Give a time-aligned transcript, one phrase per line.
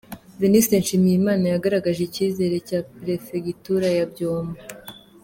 [0.41, 4.59] Venuste Nshimiyimana yagaragaje icyizere cya Perefegitura ya Byumba.